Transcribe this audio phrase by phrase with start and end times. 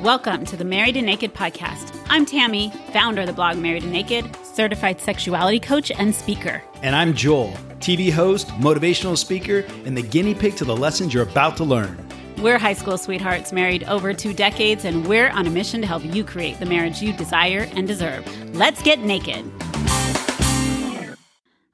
[0.00, 1.94] Welcome to the Married and Naked podcast.
[2.08, 6.62] I'm Tammy, founder of the blog Married and Naked, certified sexuality coach and speaker.
[6.80, 11.24] And I'm Joel, TV host, motivational speaker, and the guinea pig to the lessons you're
[11.24, 12.08] about to learn.
[12.38, 16.02] We're high school sweethearts married over two decades, and we're on a mission to help
[16.02, 18.24] you create the marriage you desire and deserve.
[18.54, 19.44] Let's get naked.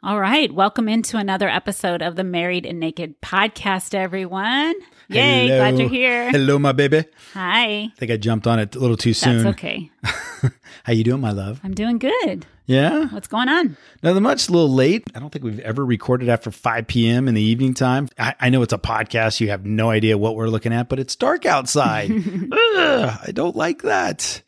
[0.07, 4.73] All right, welcome into another episode of the Married and Naked podcast, everyone.
[5.09, 5.59] Yay, Hello.
[5.59, 6.31] glad you're here.
[6.31, 7.03] Hello, my baby.
[7.33, 7.65] Hi.
[7.65, 9.43] I think I jumped on it a little too soon.
[9.43, 9.91] That's okay.
[10.85, 11.61] How you doing, my love?
[11.65, 12.47] I'm doing good.
[12.67, 13.77] Yeah, What's going on?
[14.05, 14.49] nothing much.
[14.49, 15.11] A little late.
[15.13, 17.27] I don't think we've ever recorded after 5 p.m.
[17.27, 18.09] in the evening time.
[18.17, 19.41] I, I know it's a podcast.
[19.41, 22.13] You have no idea what we're looking at, but it's dark outside.
[22.53, 24.43] Ugh, I don't like that.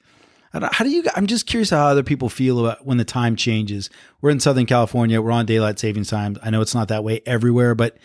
[0.54, 1.04] I don't- How do you?
[1.14, 3.90] I'm just curious how other people feel about when the time changes.
[4.20, 5.20] We're in Southern California.
[5.20, 6.36] We're on daylight savings time.
[6.42, 7.96] I know it's not that way everywhere, but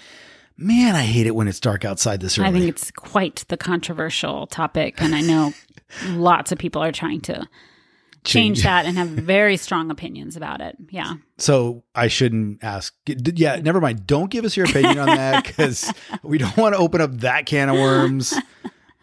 [0.58, 2.48] man, I hate it when it's dark outside this early.
[2.50, 5.54] I think it's quite the controversial topic, and I know
[6.10, 7.48] lots of people are trying to
[8.26, 10.76] change that and have very strong opinions about it.
[10.90, 11.16] Yeah.
[11.38, 12.94] So I shouldn't ask.
[13.06, 14.06] Yeah, never mind.
[14.08, 15.92] Don't give us your opinion on that because
[16.24, 18.34] we don't want to open up that can of worms.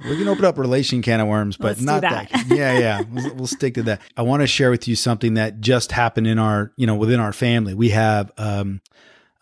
[0.09, 2.31] We can open up a relation can of worms, but Let's not that.
[2.31, 2.47] that.
[2.47, 3.03] Yeah, yeah.
[3.11, 4.01] We'll, we'll stick to that.
[4.17, 7.21] I want to share with you something that just happened in our, you know, within
[7.21, 7.75] our family.
[7.75, 8.81] We have um,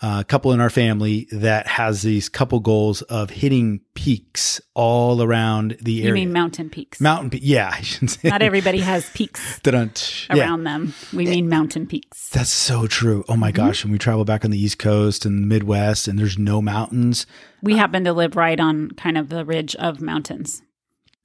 [0.01, 5.77] a couple in our family that has these couple goals of hitting peaks all around
[5.83, 6.09] the You area.
[6.21, 7.01] You mean mountain peaks.
[7.01, 7.45] Mountain peaks.
[7.45, 8.29] Yeah, I should say.
[8.29, 9.91] Not everybody has peaks Dun-dun.
[10.37, 10.45] Yeah.
[10.45, 10.95] around them.
[11.13, 12.29] We mean mountain peaks.
[12.31, 13.25] That's so true.
[13.29, 13.41] Oh Mm-hmm.
[13.41, 13.85] my gosh.
[13.85, 17.27] When we travel back on the East Coast and the Midwest and there's no mountains.
[17.63, 20.63] We happen to live right on kind of the ridge of mountains.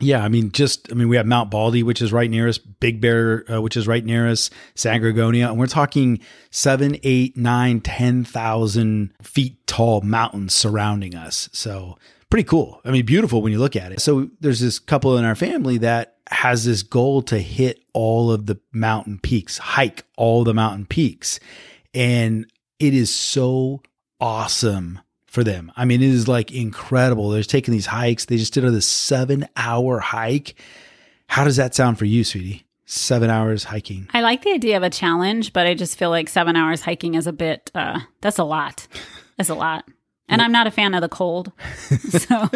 [0.04, 0.24] Yeah.
[0.24, 3.02] I mean, just, I mean, we have Mount Baldy, which is right near us, Big
[3.02, 5.50] Bear, uh, which is right near us, San Gorgonio.
[5.50, 6.20] And we're talking
[6.52, 11.50] seven, eight, nine, 10,000 feet tall mountains surrounding us.
[11.54, 11.98] So
[12.30, 12.82] pretty cool.
[12.84, 14.02] I mean, beautiful when you look at it.
[14.02, 18.46] So there's this couple in our family that has this goal to hit all of
[18.46, 21.40] the mountain peaks, hike all the mountain peaks.
[21.94, 22.46] And
[22.80, 23.82] it is so
[24.20, 25.00] awesome
[25.34, 25.72] for them.
[25.76, 27.30] I mean, it is like incredible.
[27.32, 28.26] They're taking these hikes.
[28.26, 30.54] They just did a seven hour hike.
[31.28, 32.68] How does that sound for you, sweetie?
[32.86, 34.08] Seven hours hiking.
[34.14, 37.16] I like the idea of a challenge, but I just feel like seven hours hiking
[37.16, 38.88] is a bit, uh, that's a lot.
[39.38, 39.86] That's a lot.
[40.30, 41.52] And I'm not a fan of the cold.
[42.10, 42.48] So,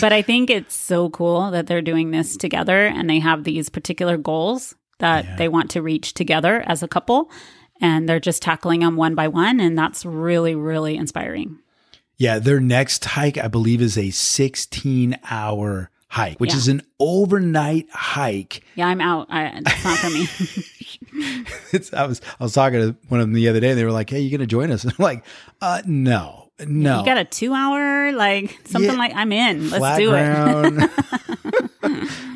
[0.00, 3.68] but I think it's so cool that they're doing this together and they have these
[3.68, 5.36] particular goals that Yeah.
[5.36, 7.30] they want to reach together as a couple.
[7.80, 9.60] And they're just tackling them one by one.
[9.60, 11.58] And that's really, really inspiring.
[12.16, 16.56] Yeah, their next hike, I believe, is a 16 hour hike, which Yeah.
[16.56, 18.64] is an overnight hike.
[18.74, 19.28] Yeah, I'm out.
[19.30, 20.26] I, it's not for me.
[21.72, 23.84] It's, I was I was talking to one of them the other day, and they
[23.84, 25.24] were like, "Hey, you going to join us?" And I'm like,
[25.60, 28.96] "Uh, no, no." You got a two hour, like something Yeah.
[28.98, 29.68] like I'm in.
[29.70, 30.90] Let's Flat do it.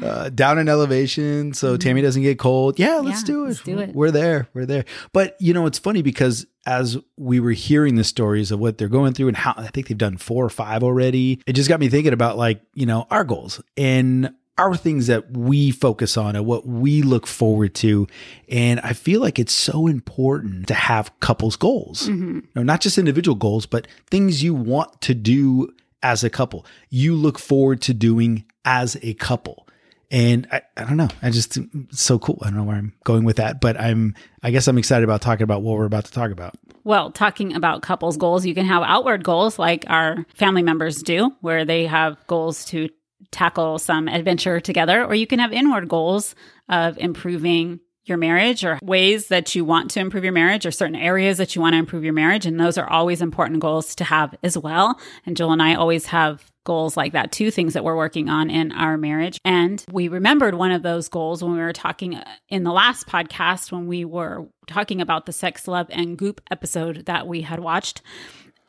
[0.02, 2.78] Uh, down in elevation, so Tammy doesn't get cold.
[2.78, 3.48] Yeah, let's Yeah, do it.
[3.48, 3.94] let's do it.
[3.94, 4.48] We're there.
[4.54, 4.84] We're there.
[5.12, 8.88] But you know, it's funny because as we were hearing the stories of what they're
[8.88, 11.80] going through and how I think they've done four or five already, it just got
[11.80, 16.36] me thinking about like you know our goals and our things that we focus on
[16.36, 18.06] and what we look forward to.
[18.50, 22.44] And I feel like it's so important to have couples goals, Mhm.
[22.54, 25.70] no, not just individual goals, but things you want to do
[26.02, 26.66] as a couple.
[26.90, 29.66] You look forward to doing as a couple.
[30.12, 31.08] And I, I don't know.
[31.22, 31.58] I just
[31.90, 32.38] so cool.
[32.42, 35.22] I don't know where I'm going with that, but I'm I guess I'm excited about
[35.22, 36.54] talking about what we're about to talk about.
[36.84, 41.32] Well, talking about couples goals, you can have outward goals like our family members do,
[41.40, 42.90] where they have goals to
[43.30, 46.34] tackle some adventure together, or you can have inward goals
[46.68, 50.96] of improving your marriage or ways that you want to improve your marriage or certain
[50.96, 52.46] areas that you want to improve your marriage.
[52.46, 54.98] And those are always important goals to have as well.
[55.24, 58.50] And Joel and I always have goals like that too, things that we're working on
[58.50, 59.40] in our marriage.
[59.44, 63.06] And we remembered one of those goals when we were talking uh, in the last
[63.06, 67.60] podcast when we were talking about the sex, love, and goop episode that we had
[67.60, 68.02] watched.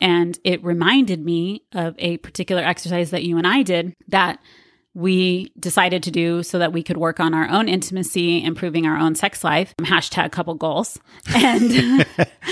[0.01, 4.39] And it reminded me of a particular exercise that you and I did that
[4.93, 8.97] we decided to do so that we could work on our own intimacy, improving our
[8.97, 9.73] own sex life.
[9.81, 10.99] Hashtag couple goals.
[11.35, 12.05] And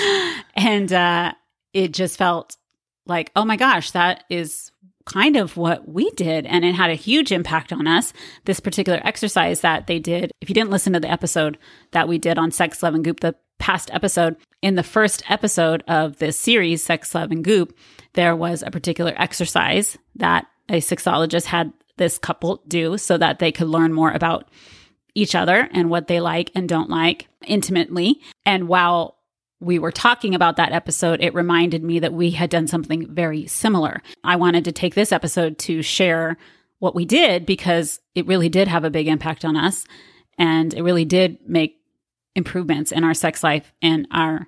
[0.55, 1.33] and uh
[1.73, 2.57] it just felt
[3.05, 4.71] like, oh my gosh, that is
[5.05, 6.45] kind of what we did.
[6.45, 8.13] And it had a huge impact on us.
[8.45, 10.31] This particular exercise that they did.
[10.41, 11.57] If you didn't listen to the episode
[11.91, 15.83] that we did on sex, love, and goop, the past episode, in the first episode
[15.87, 17.75] of this series, Sex, Love, and Goop,
[18.13, 23.51] there was a particular exercise that a sexologist had this couple do so that they
[23.51, 24.49] could learn more about
[25.13, 28.19] each other and what they like and don't like intimately.
[28.43, 29.19] And while
[29.59, 33.45] we were talking about that episode, it reminded me that we had done something very
[33.45, 34.01] similar.
[34.23, 36.37] I wanted to take this episode to share
[36.79, 39.85] what we did because it really did have a big impact on us
[40.39, 41.77] and it really did make
[42.35, 44.47] improvements in our sex life and our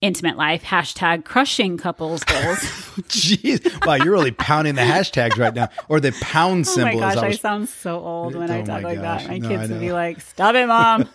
[0.00, 0.62] intimate life.
[0.62, 2.58] Hashtag crushing couples goals.
[3.08, 3.86] Jeez.
[3.86, 5.68] Wow, you're really pounding the hashtags right now.
[5.88, 7.00] Or the pound oh symbol.
[7.00, 9.22] my gosh, I I, sound so old when I Oh talk like gosh.
[9.22, 9.30] that.
[9.30, 11.08] My No, kids would be like, stop it, mom.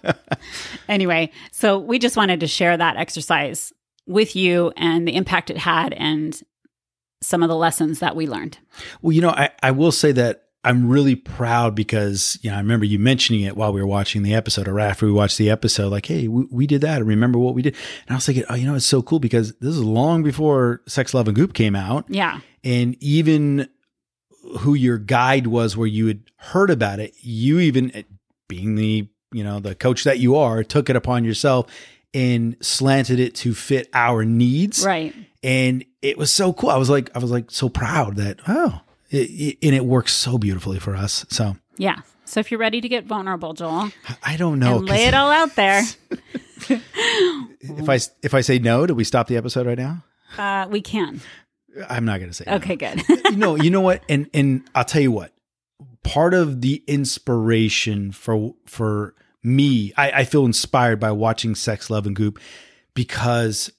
[0.89, 3.71] anyway, so we just wanted to share that exercise
[4.05, 6.41] with you and the impact it had and
[7.21, 8.57] some of the lessons that we learned.
[9.01, 12.59] Well, you know, I, I will say that I'm really proud because, you know, I
[12.59, 15.49] remember you mentioning it while we were watching the episode or after we watched the
[15.49, 17.03] episode, like, hey, we, we did that.
[17.03, 17.75] Remember what we did.
[18.07, 20.81] And I was thinking, oh, you know, it's so cool because this is long before
[20.87, 22.05] Sex, Love, and Goop came out.
[22.07, 22.39] Yeah.
[22.63, 23.67] And even
[24.59, 28.03] who your guide was where you had heard about it, you even eh,
[28.47, 31.67] being the, you know, the coach that you are, took it upon yourself
[32.13, 35.15] and slanted it to fit our needs Right.
[35.41, 36.69] and it was so cool.
[36.69, 38.81] I was like, I was like so proud that oh,
[39.13, 41.25] it, and it works so beautifully for us.
[41.29, 42.01] So Yeah.
[42.25, 43.91] So if you're ready to get vulnerable, Joel,
[44.23, 45.83] I don't know lay it all out there,
[46.69, 50.03] if I if I say no, do we stop the episode right now?
[50.37, 51.21] uh, we can.
[51.89, 52.45] I'm not going to say.
[52.47, 52.55] no.
[52.55, 53.01] Okay, good.
[53.25, 55.33] you know, you know what, and and I'll tell you what.
[56.03, 62.05] Part of the inspiration for for me, I, I feel inspired by watching Sex, Love,
[62.05, 62.39] and Goop
[62.93, 63.71] because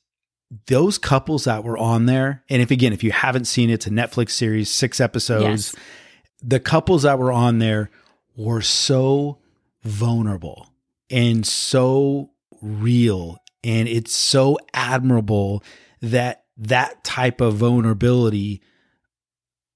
[0.66, 3.86] those couples that were on there, and if again, if you haven't seen it, it's
[3.86, 5.74] a Netflix series, six episodes.
[5.74, 5.76] yes.
[6.42, 7.90] the couples that were on there
[8.36, 9.38] were so
[9.82, 10.70] vulnerable
[11.10, 12.30] and so
[12.60, 15.62] real and it's so admirable
[16.00, 18.62] that that type of vulnerability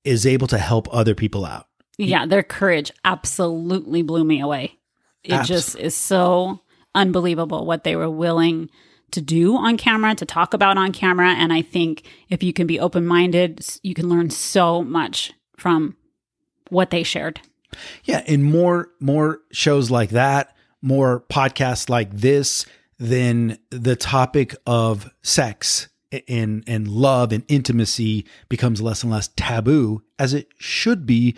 [0.05, 1.67] is able to help other people out
[1.99, 4.79] Yeah, their courage absolutely blew me away.
[5.23, 6.61] It Abs- just is so
[6.95, 8.71] unbelievable what they were willing
[9.13, 11.31] to do on camera, to talk about on camera.
[11.31, 15.97] And I think if you can be open minded, you can learn so much from
[16.71, 17.41] what they shared.
[18.05, 22.65] yeah and more more shows like that more podcasts like this
[22.99, 25.89] then the topic of sex
[26.29, 31.35] and and love and intimacy becomes less and less taboo as it should be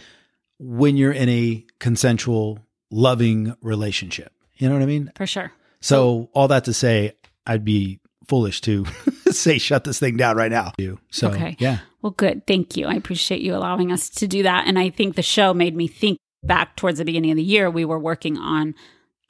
[0.58, 2.58] when you're in a consensual
[2.90, 5.52] loving relationship you know what i mean For sure.
[5.80, 7.12] so all that to say
[7.46, 8.84] i'd be foolish to
[9.30, 10.72] say shut this thing down right now
[11.10, 11.56] so Okay.
[11.58, 12.46] yeah Well, good.
[12.46, 12.86] Thank you.
[12.86, 14.66] I appreciate you allowing us to do that.
[14.66, 17.68] And I think the show made me think back towards the beginning of the year.
[17.70, 18.74] We were working on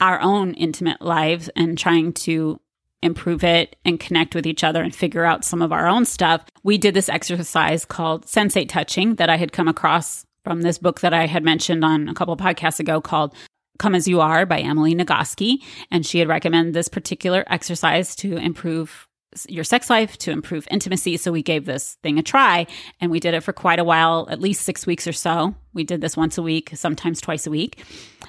[0.00, 2.60] our own intimate lives and trying to
[3.02, 6.44] improve it and connect with each other and figure out some of our own stuff.
[6.62, 11.00] We did this exercise called sensate touching that I had come across from this book
[11.00, 13.34] that I had mentioned on a couple podcasts ago called
[13.80, 15.56] Come As You Are by Emily Nagoski.
[15.90, 19.08] And she had recommended this particular exercise to improve
[19.48, 21.16] your sex life, to improve intimacy.
[21.16, 22.66] So we gave this thing a try
[23.00, 25.54] and we did it for quite a while, at least six weeks or so.
[25.72, 27.82] We did this once a week, sometimes twice a week.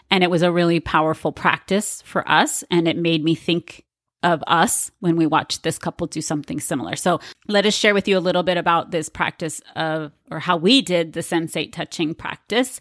[0.09, 2.63] And it was a really powerful practice for us.
[2.71, 3.83] And it made me think
[4.24, 6.95] of us when we watched this couple do something similar.
[6.95, 10.57] So let us share with you a little bit about this practice of, or how
[10.57, 12.80] we did the sensate touching practice,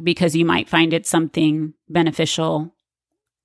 [0.00, 2.74] because you might find it something beneficial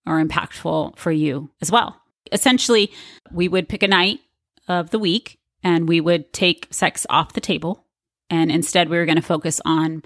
[0.05, 2.01] or impactful for you as well.
[2.31, 2.91] Essentially,
[3.31, 4.19] we would pick a night
[4.67, 7.85] of the week and we would take sex off the table.
[8.29, 10.03] And instead, we were going to focus on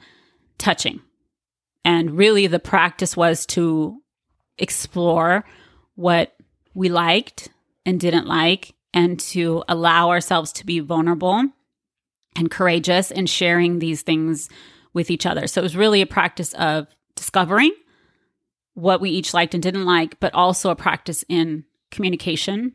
[0.57, 1.01] touching.
[1.83, 3.97] And really, the practice was to
[4.57, 5.43] explore
[5.95, 6.35] what
[6.73, 7.49] we liked
[7.85, 11.49] and didn't like, and to allow ourselves to be vulnerable
[12.35, 14.49] and courageous in sharing these things
[14.93, 15.47] with each other.
[15.47, 17.71] So it was really a practice of discovering
[18.73, 22.73] what we each liked and didn't like, but also a practice in communication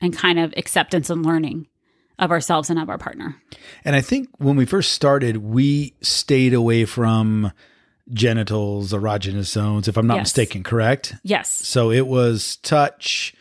[0.00, 1.66] and kind of acceptance and learning
[2.18, 3.36] of ourselves and of our partner.
[3.84, 7.52] And I think when we first started, we stayed away from
[8.12, 10.24] genitals, erogenous zones, if I'm not Yes.
[10.26, 11.14] mistaken, correct?
[11.22, 11.50] Yes.
[11.50, 13.34] So it was touch.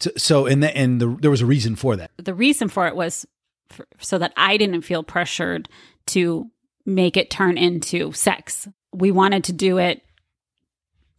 [0.00, 2.10] t- So and the, and the, there was a reason for that.
[2.16, 3.26] The reason for it was
[3.68, 5.68] for, so that I didn't feel pressured
[6.06, 6.50] to
[6.88, 8.66] make it turn into sex.
[8.92, 10.02] We wanted to do it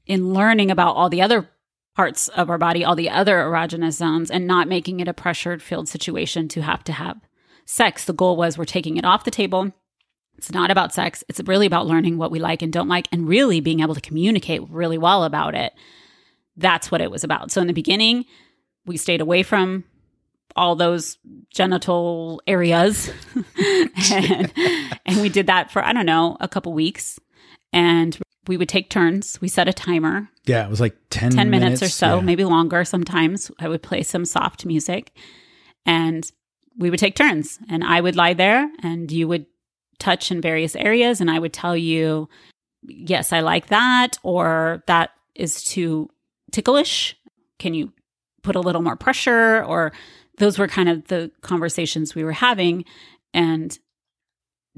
[0.05, 1.49] in learning about all the other
[1.95, 5.61] parts of our body, all the other erogenous zones, and not making it a pressured
[5.61, 7.19] filled situation to have to have
[7.65, 8.05] sex.
[8.05, 9.71] The goal was we're taking it off the table.
[10.37, 11.23] It's not about sex.
[11.29, 14.01] It's really about learning what we like and don't like and really being able to
[14.01, 15.73] communicate really well about it.
[16.57, 17.51] That's what it was about.
[17.51, 18.25] So in the beginning,
[18.85, 19.83] we stayed away from
[20.59, 21.17] all those
[21.53, 23.11] genital areas.
[24.11, 24.53] and,
[25.05, 27.19] and we did that for, I don't know, a couple weeks.
[27.71, 29.39] And we would take turns.
[29.41, 32.21] We set a timer Yeah, it was like 10, 10 minutes, or so, yeah.
[32.21, 33.51] maybe longer sometimes.
[33.59, 35.13] I would play some soft music
[35.85, 36.29] and
[36.77, 37.59] we would take turns.
[37.69, 39.45] And I would lie there and you would
[39.99, 41.21] touch in various areas.
[41.21, 42.27] And I would tell you
[42.83, 46.09] yes, I like that, or that is too
[46.51, 47.15] ticklish.
[47.57, 47.91] Can you
[48.41, 49.63] put a little more pressure?
[49.63, 49.91] Or
[50.39, 52.85] those were kind of the conversations we were having
[53.33, 53.77] and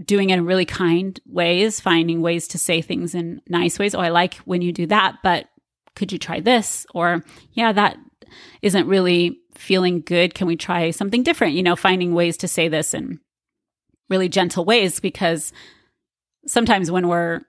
[0.04, 3.96] doing it in really kind ways, finding ways to say things in nice ways.
[3.96, 5.48] Oh, I like when you do that, but
[5.96, 6.86] could you try this?
[6.94, 7.98] Or, yeah, that
[8.62, 10.34] isn't really feeling good.
[10.34, 11.56] Can we try something different?
[11.56, 13.20] You know, finding ways to say this in
[14.10, 15.54] really gentle ways because
[16.48, 17.42] sometimes when we're,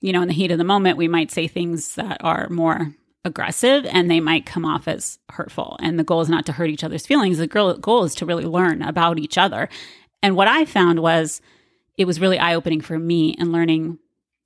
[0.00, 2.94] you know, in the heat of the moment, we might say things that are more
[3.24, 5.76] aggressive and they might come off as hurtful.
[5.80, 7.38] And the goal is not to hurt each other's feelings.
[7.38, 9.68] The goal is to really learn about each other.
[10.22, 11.40] And what I found was
[11.96, 13.98] it was really eye opening for me and learning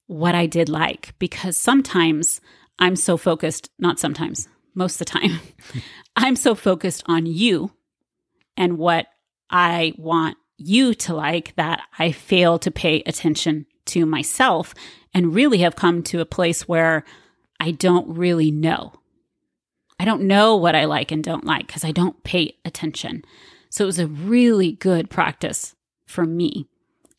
[0.07, 2.41] what I did like because sometimes
[2.79, 5.41] I'm so focused, not sometimes, most of the time,
[6.17, 7.73] I'm so focused on you
[8.57, 9.07] and what
[9.51, 14.75] I want you to like that I fail to pay attention to myself
[15.15, 17.05] and really have come to a place where
[17.61, 18.93] I don't really know.
[20.01, 23.25] I don't know what I like and don't like because I don't pay attention.
[23.71, 25.75] So it was a really good practice
[26.07, 26.69] for me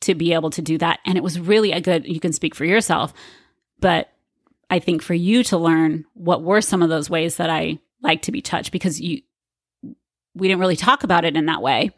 [0.02, 1.00] to be able to do that.
[1.06, 3.14] And it was really a good, you can speak for yourself,
[3.80, 4.10] but
[4.70, 8.22] I think for you to learn what were some of those ways that I like
[8.24, 9.22] to be touched because you,
[10.34, 11.92] we didn't really talk about it in that way.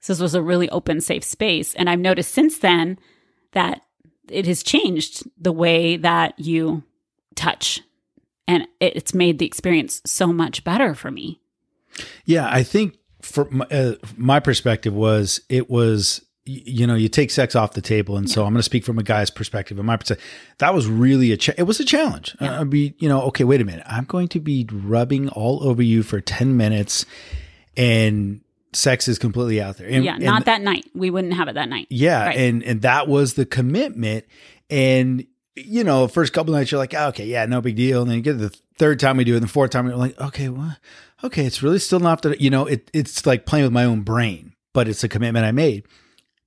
[0.00, 1.74] So this was a really open, safe space.
[1.74, 2.98] And I've noticed since then
[3.52, 3.80] that
[4.28, 6.82] it has changed the way that you
[7.36, 7.80] touch.
[8.48, 11.40] And it's made the experience so much better for me.
[12.24, 17.32] Yeah, I think for my, uh, my perspective was it was you know you take
[17.32, 18.34] sex off the table and yeah.
[18.34, 20.24] so i'm going to speak from a guy's perspective and my perspective
[20.58, 22.60] that was really a cha- it was a challenge yeah.
[22.60, 25.82] i'd be you know okay wait a minute i'm going to be rubbing all over
[25.82, 27.04] you for 10 minutes
[27.76, 28.40] and
[28.72, 31.54] sex is completely out there and, yeah not and, that night we wouldn't have it
[31.54, 32.36] that night yeah right.
[32.36, 34.24] and and that was the commitment
[34.70, 35.26] and
[35.56, 38.16] you know first couple nights you're like oh, okay yeah no big deal and then
[38.18, 40.48] you get the third time we do it and the fourth time you're like okay
[40.48, 40.76] well
[41.24, 44.02] okay it's really still not that you know it, it's like playing with my own
[44.02, 45.84] brain but it's a commitment i made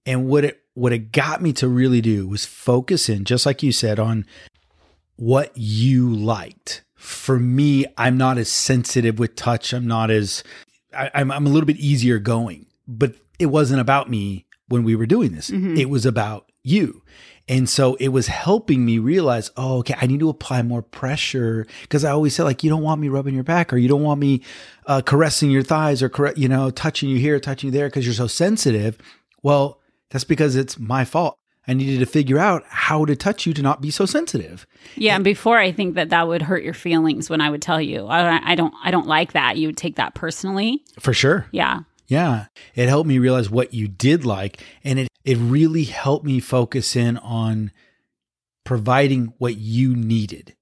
[0.06, 3.62] and what it what it got me to really do was focus in, just like
[3.62, 4.26] you said, on
[5.18, 6.84] what you liked.
[6.96, 9.74] For me, I'm not as sensitive with touch.
[9.74, 10.44] I'm not as
[10.98, 12.66] I, am I'm a little bit easier going.
[12.88, 15.50] But it wasn't about me when we were doing this.
[15.50, 15.78] Mm-hmm.
[15.78, 17.04] It was about you.
[17.50, 21.66] And so it was helping me realize, oh, okay, I need to apply more pressure
[21.82, 24.04] because I always say like, you don't want me rubbing your back or you don't
[24.04, 24.44] want me
[24.86, 28.14] uh, caressing your thighs or, you know, touching you here, touching you there because you're
[28.14, 29.00] so sensitive.
[29.42, 31.36] Well, that's because it's my fault.
[31.68, 34.66] I needed to figure out how to touch you to not be so sensitive.
[34.96, 37.82] Yeah, and before I think that that would hurt your feelings when I would tell
[37.82, 38.08] you.
[38.08, 39.58] I, I don't I don't like that.
[39.58, 40.84] You would take that personally.
[41.00, 41.46] For sure.
[41.52, 41.82] Yeah.
[42.08, 42.48] Yeah.
[42.74, 46.96] It helped me realize what you did like and it it really helped me focus
[46.96, 47.72] in on
[48.64, 50.56] providing what you needed.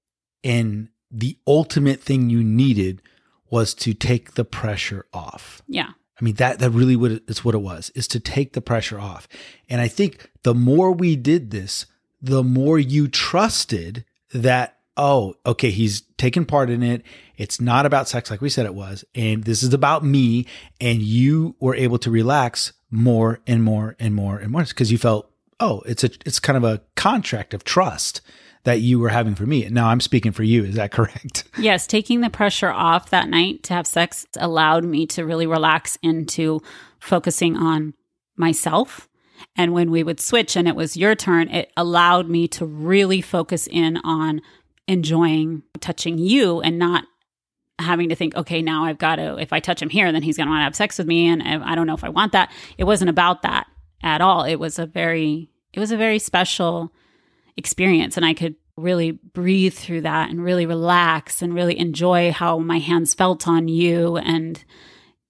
[0.44, 3.00] And the ultimate thing you needed
[3.48, 5.62] was to take the pressure off.
[5.68, 5.88] Yeah.
[6.20, 9.00] I mean, that, that really what it's what it was, is to take the pressure
[9.00, 9.26] off.
[9.70, 11.86] And I think the more we did this,
[12.20, 17.04] the more you trusted that, oh, okay, he's taken part in it.
[17.38, 19.02] It's not about sex like we said it was.
[19.14, 20.44] And this is about me.
[20.78, 24.98] And you were able to relax more and more and more and more because you
[24.98, 25.30] felt,
[25.60, 28.20] oh, it's a, it's kind of a contract of trust
[28.64, 29.68] that you were having for me.
[29.68, 30.64] Now I'm speaking for you.
[30.64, 31.44] Is that correct?
[31.58, 31.86] Yes.
[31.86, 36.60] Taking the pressure off that night to have sex allowed me to really relax into
[36.98, 37.94] focusing on
[38.36, 39.08] myself.
[39.56, 43.20] And when we would switch and it was your turn, it allowed me to really
[43.20, 44.40] focus in on
[44.86, 47.04] enjoying touching you and not
[47.78, 50.36] having to think, okay, now I've got to, if I touch him here, then he's
[50.36, 51.26] going to want to have sex with me.
[51.26, 52.50] And I don't know if I want that.
[52.76, 53.66] It wasn't about that
[54.02, 54.44] at all.
[54.44, 56.92] It was a very, it was a very special
[57.56, 58.16] experience.
[58.16, 62.78] And I could really breathe through that and really relax and really enjoy how my
[62.78, 64.16] hands felt on you.
[64.16, 64.64] And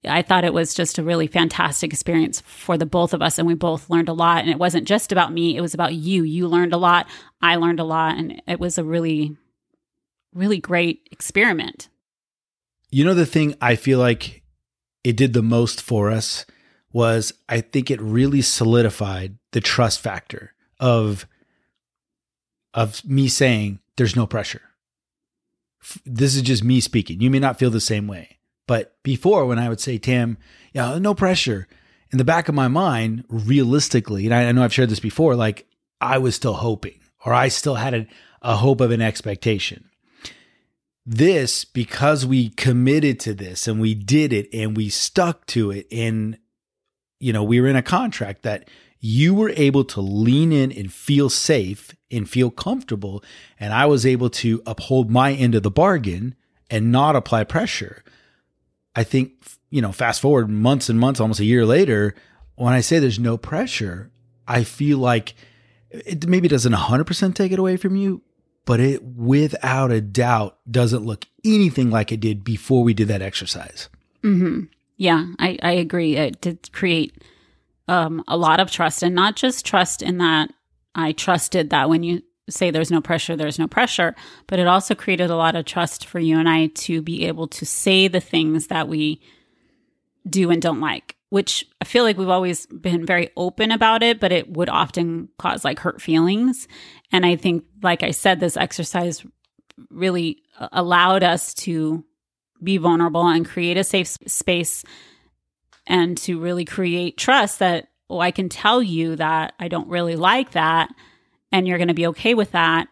[0.07, 3.39] I thought it was just a really fantastic experience for the both of us.
[3.39, 4.41] And we both learned a lot.
[4.41, 6.23] And it wasn't just about me, it was about you.
[6.25, 7.09] You learned a lot.
[7.43, 8.17] I learned a lot.
[8.17, 9.37] And it was a really,
[10.35, 11.89] really great experiment.
[12.91, 14.43] You know, the thing I feel like
[15.05, 16.47] it did the most for us
[16.93, 21.27] was I think it really solidified the trust factor of
[22.75, 24.63] of me saying there's no pressure.
[26.05, 27.21] This is just me speaking.
[27.21, 28.39] You may not feel the same way.
[28.67, 30.37] But before, when I would say, Tam,
[30.73, 31.67] yeah, no pressure,
[32.11, 35.67] in the back of my mind, realistically, and I, know I've shared this before, like
[36.01, 38.07] I was still hoping, or I still had a,
[38.43, 39.88] a hope of an expectation.
[41.11, 45.87] This, because we committed to this and we did it and we stuck to it,
[45.91, 46.37] and
[47.19, 48.69] you know, we were in a contract that
[49.01, 53.25] you were able to lean in and feel safe and feel comfortable.
[53.59, 56.35] And I was able to uphold my end of the bargain
[56.71, 58.05] and not apply pressure.
[58.95, 59.33] I think,
[59.71, 62.15] you know, fast forward months and months, almost a year later,
[62.57, 64.11] when I say there's no pressure,
[64.47, 65.35] I feel like
[65.91, 68.23] it maybe doesn't 100% take it away from you,
[68.69, 73.23] but it without a doubt doesn't look anything like it did before we did that
[73.23, 73.89] exercise.
[74.23, 74.65] Mm-hmm.
[74.99, 76.17] Yeah, I, I agree.
[76.17, 77.25] It did create
[77.89, 80.53] um, a lot of trust, and not just trust in that
[80.95, 84.15] I trusted that when you say there's no pressure, there's no pressure,
[84.47, 87.49] but it also created a lot of trust for you and I to be able
[87.49, 89.23] to say the things that we
[90.29, 94.19] do and don't like, which I feel like we've always been very open about it,
[94.19, 96.67] but it would often cause like hurt feelings.
[97.13, 99.25] And I think, like I said, this exercise
[99.91, 102.05] really uh, allowed us to
[102.63, 104.85] be vulnerable and create a safe space
[105.87, 110.17] and to really create trust that, oh, I can tell you that I don't really
[110.17, 110.89] like that
[111.53, 112.89] and you're going to be okay with that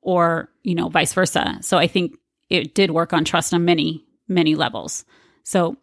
[0.00, 1.58] or, you know, vice versa.
[1.60, 2.16] So I think
[2.50, 5.04] it did work on trust on many, many levels.
[5.44, 5.76] So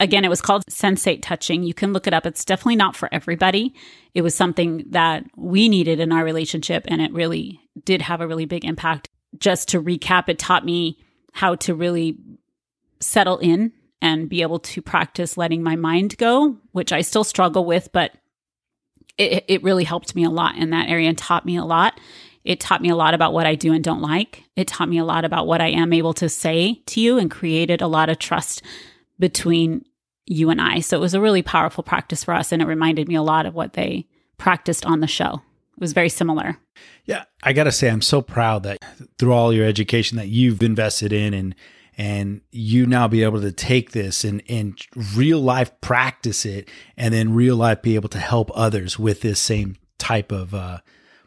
[0.00, 1.62] again, it was called sensate touching.
[1.62, 2.26] You can look it up.
[2.26, 3.74] It's definitely not for everybody.
[4.14, 8.26] It was something that we needed in our relationship and it really did have a
[8.26, 9.08] really big impact.
[9.38, 10.98] Just to recap, it taught me
[11.32, 12.18] how to really
[13.00, 17.64] settle in and be able to practice letting my mind go, which I still struggle
[17.64, 18.12] with, but
[19.18, 22.00] it, it really helped me a lot in that area and taught me a lot.
[22.44, 24.44] It taught me a lot about what I do and don't like.
[24.56, 27.30] It taught me a lot about what I am able to say to you and
[27.30, 28.62] created a lot of trust
[29.18, 29.84] between
[30.26, 30.80] you and I.
[30.80, 32.52] So it was a really powerful practice for us.
[32.52, 34.06] And it reminded me a lot of what they
[34.36, 35.42] practiced on the show.
[35.76, 36.58] It was very similar.
[37.04, 37.24] Yeah.
[37.42, 38.78] I got to say, I'm so proud that
[39.18, 41.54] through all your education that you've invested in and
[41.96, 44.80] and you now be able to take this and and
[45.16, 49.40] real life practice it and then real life be able to help others with this
[49.40, 50.78] same type of uh,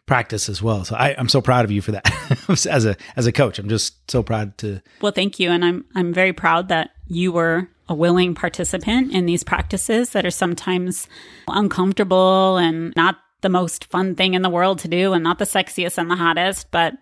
[0.06, 2.10] practice as well so I, am so proud of you for that
[2.70, 5.86] as a as a coach i'm just so proud to well thank you and i'm
[5.94, 11.08] i'm very proud that you were a willing participant in these practices that are sometimes
[11.48, 15.46] uncomfortable and not the most fun thing in the world to do and not the
[15.46, 16.94] sexiest and the hottest but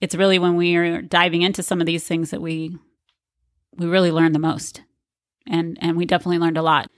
[0.00, 2.76] it's really when we are diving into some of these things that we
[3.76, 4.82] we really learn the most.
[5.46, 6.90] And and we definitely learned a lot.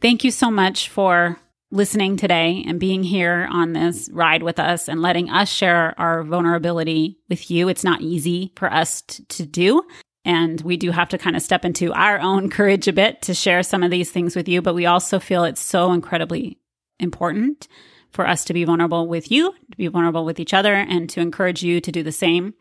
[0.00, 1.38] Thank you so much for
[1.70, 6.22] listening today and being here on this ride with us and letting us share our
[6.22, 7.68] vulnerability with you.
[7.68, 9.82] It's not easy for us t- to do.
[10.24, 13.34] And we do have to kind of step into our own courage a bit to
[13.34, 14.62] share some of these things with you.
[14.62, 16.58] But we also feel it's so incredibly
[17.00, 17.66] important
[18.10, 21.20] for us to be vulnerable with you, to be vulnerable with each other, and to
[21.20, 22.54] encourage you to do the same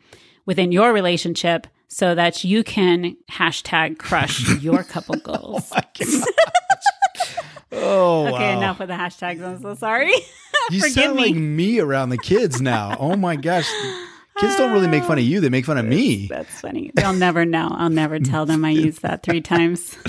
[0.45, 5.71] within your relationship so that you can hashtag crush your couple goals.
[5.73, 6.23] Oh,
[7.73, 8.57] oh, okay, wow.
[8.57, 9.43] enough with the hashtags.
[9.45, 10.13] I'm so sorry.
[10.69, 11.23] You Forgive sound me.
[11.25, 12.95] like me around the kids now.
[12.99, 13.69] oh my gosh.
[14.41, 16.25] Kids don't really make fun of you, they make fun of me.
[16.25, 16.91] That's funny.
[16.95, 17.69] They'll never know.
[17.71, 19.95] I'll never tell them I used that three times.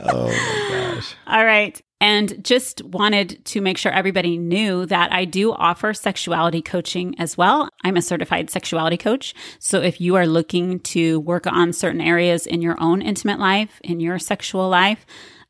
[0.00, 1.14] Oh my gosh.
[1.26, 1.80] All right.
[2.00, 7.36] And just wanted to make sure everybody knew that I do offer sexuality coaching as
[7.36, 7.68] well.
[7.82, 9.34] I'm a certified sexuality coach.
[9.58, 13.80] So if you are looking to work on certain areas in your own intimate life,
[13.82, 15.04] in your sexual life,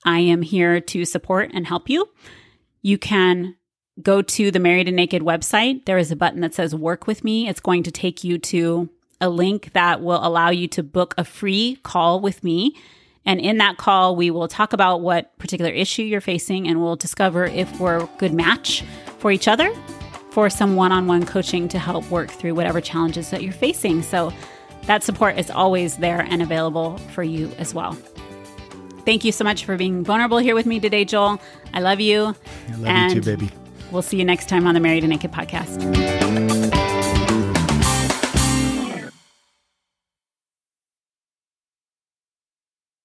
[0.07, 2.09] I am here to support and help you.
[2.81, 3.57] You can
[4.03, 5.85] go to the Married and Naked website.
[5.85, 7.49] There is a button that says work with me.
[7.49, 8.89] It's going to take you to
[9.21, 12.77] a link that will allow you to book a free call with me.
[13.25, 16.97] And in that call, we will talk about what particular issue you're facing and we'll
[16.97, 18.85] discover if we're a good match
[19.19, 19.71] for each other
[20.31, 24.03] for some one on one coaching to help work through whatever challenges that you're facing.
[24.03, 24.33] So
[24.87, 27.93] that support is always there and available for you as well.
[29.05, 31.41] Thank you so much for being vulnerable here with me today, Joel.
[31.75, 32.35] I love you.
[32.69, 33.51] I love And you too, baby.
[33.91, 36.18] We'll see you next time on the Married and Naked podcast.